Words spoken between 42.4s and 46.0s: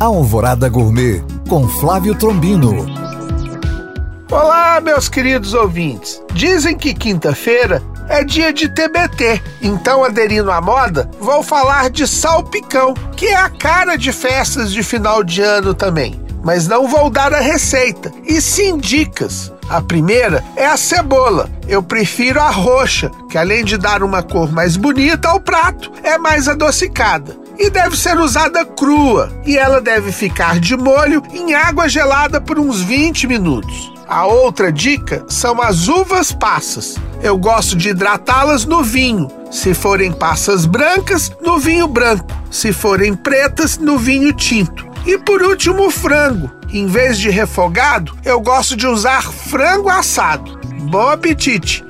Se forem pretas, no vinho tinto. E por último, o